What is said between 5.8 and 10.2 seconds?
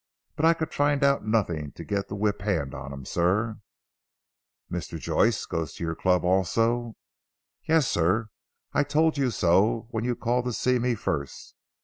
your club also?" "Yes sir. I told you so when you